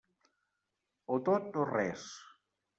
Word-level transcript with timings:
O 1.17 1.19
tot 1.29 1.61
o 1.65 1.69
res. 1.77 2.11